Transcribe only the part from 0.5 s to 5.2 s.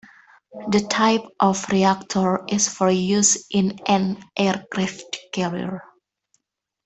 The type of reactor is for use in an aircraft